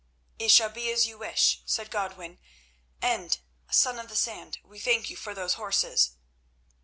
[0.39, 2.39] "It shall be as you wish," said Godwin;
[3.03, 3.37] "and,
[3.69, 6.15] Son of the Sand, we thank you for those horses."